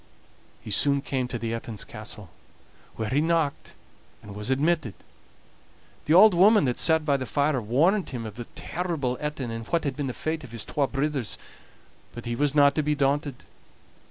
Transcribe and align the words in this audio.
He 0.61 0.71
soon 0.71 1.01
came 1.01 1.27
to 1.27 1.37
the 1.37 1.53
Etin's 1.53 1.83
castle, 1.83 2.31
where 2.95 3.09
he 3.11 3.21
knocked, 3.21 3.75
and 4.23 4.33
was 4.33 4.49
admitted. 4.49 4.95
The 6.05 6.15
auld 6.15 6.33
woman 6.33 6.65
that 6.65 6.79
sat 6.79 7.05
by 7.05 7.17
the 7.17 7.27
fire 7.27 7.61
warned 7.61 8.09
him 8.09 8.25
of 8.25 8.33
the 8.33 8.45
terrible 8.55 9.15
Etin, 9.21 9.51
and 9.51 9.67
what 9.67 9.83
had 9.83 9.95
been 9.95 10.07
the 10.07 10.13
fate 10.13 10.43
of 10.43 10.49
the 10.49 10.57
twa 10.57 10.87
brithers; 10.87 11.37
but 12.15 12.25
he 12.25 12.35
was 12.35 12.55
not 12.55 12.73
to 12.73 12.81
be 12.81 12.95
daunted. 12.95 13.45